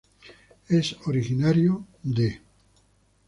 Es 0.67 0.97
originario 1.05 1.85
de 2.01 2.41